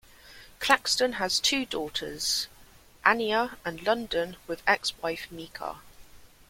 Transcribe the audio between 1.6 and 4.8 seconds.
daughters, Aniya and London with